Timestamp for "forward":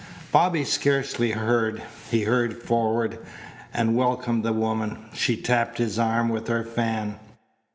2.63-3.19